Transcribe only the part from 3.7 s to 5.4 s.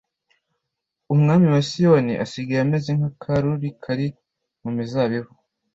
kari mu mizabibu